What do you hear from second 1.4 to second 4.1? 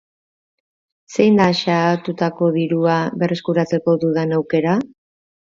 xahututako dirua berreskuratzeko